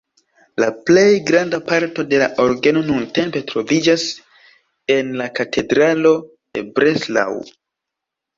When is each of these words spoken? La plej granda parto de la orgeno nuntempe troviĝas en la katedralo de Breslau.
La 0.61 0.67
plej 0.85 1.09
granda 1.31 1.59
parto 1.71 2.05
de 2.13 2.21
la 2.23 2.29
orgeno 2.45 2.81
nuntempe 2.87 3.43
troviĝas 3.51 4.07
en 4.97 5.13
la 5.21 5.29
katedralo 5.41 6.15
de 6.59 6.67
Breslau. 6.81 7.39